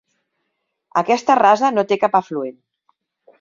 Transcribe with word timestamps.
Aquesta 1.01 1.35
rasa 1.41 1.71
no 1.75 1.85
té 1.93 1.99
cap 2.05 2.19
afluent. 2.21 2.57